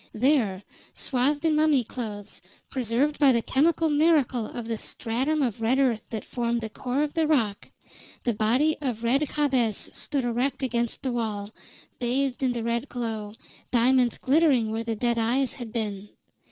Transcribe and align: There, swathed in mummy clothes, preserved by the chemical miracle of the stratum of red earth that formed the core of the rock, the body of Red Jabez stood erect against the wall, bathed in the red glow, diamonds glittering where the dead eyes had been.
There, 0.13 0.63
swathed 0.95 1.45
in 1.45 1.55
mummy 1.55 1.83
clothes, 1.83 2.41
preserved 2.71 3.19
by 3.19 3.31
the 3.31 3.43
chemical 3.43 3.87
miracle 3.87 4.47
of 4.47 4.65
the 4.67 4.79
stratum 4.79 5.43
of 5.43 5.61
red 5.61 5.77
earth 5.77 6.01
that 6.09 6.25
formed 6.25 6.61
the 6.61 6.71
core 6.71 7.03
of 7.03 7.13
the 7.13 7.27
rock, 7.27 7.69
the 8.23 8.33
body 8.33 8.75
of 8.81 9.03
Red 9.03 9.21
Jabez 9.35 9.91
stood 9.93 10.25
erect 10.25 10.63
against 10.63 11.03
the 11.03 11.11
wall, 11.11 11.51
bathed 11.99 12.41
in 12.41 12.53
the 12.53 12.63
red 12.63 12.89
glow, 12.89 13.35
diamonds 13.71 14.17
glittering 14.17 14.71
where 14.71 14.83
the 14.83 14.95
dead 14.95 15.19
eyes 15.19 15.53
had 15.53 15.71
been. 15.71 16.09